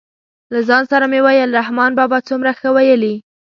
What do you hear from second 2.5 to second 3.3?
ښه ویلي.